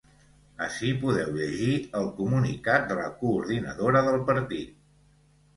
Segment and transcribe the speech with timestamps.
[0.67, 4.77] Ací podeu llegir el comunicat de la coordinadora del partit.